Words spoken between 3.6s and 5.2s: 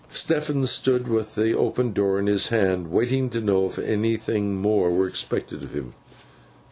if anything more were